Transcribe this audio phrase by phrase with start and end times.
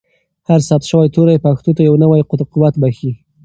[0.49, 3.11] هر ثبت شوی توری پښتو ته یو نوی قوت بښي.